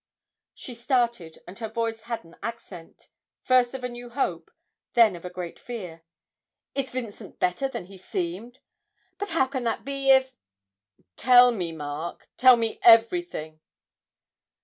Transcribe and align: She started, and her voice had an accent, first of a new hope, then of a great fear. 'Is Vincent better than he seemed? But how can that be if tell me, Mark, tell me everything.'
She 0.55 0.73
started, 0.73 1.43
and 1.47 1.59
her 1.59 1.67
voice 1.69 2.01
had 2.01 2.23
an 2.23 2.35
accent, 2.41 3.07
first 3.43 3.75
of 3.75 3.83
a 3.83 3.87
new 3.87 4.09
hope, 4.09 4.49
then 4.93 5.15
of 5.15 5.25
a 5.25 5.29
great 5.29 5.59
fear. 5.59 6.01
'Is 6.73 6.89
Vincent 6.89 7.37
better 7.39 7.67
than 7.67 7.85
he 7.85 7.97
seemed? 7.97 8.61
But 9.19 9.29
how 9.29 9.45
can 9.45 9.63
that 9.65 9.85
be 9.85 10.09
if 10.09 10.33
tell 11.17 11.51
me, 11.51 11.71
Mark, 11.71 12.29
tell 12.35 12.55
me 12.57 12.79
everything.' 12.81 13.59